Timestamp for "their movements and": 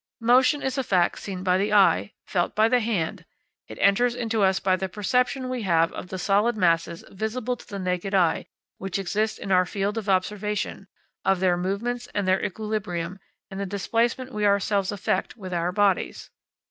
11.39-12.27